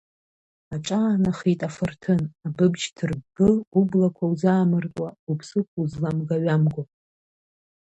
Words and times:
Аҿаанахеит 0.75 1.61
афырҭын, 1.67 2.21
абыб 2.45 2.73
шьҭырббы, 2.81 3.49
ублақәа 3.79 4.25
узаамыртуа, 4.31 5.09
уԥсыԥ 5.29 5.67
узламга-ҩамго. 5.81 6.83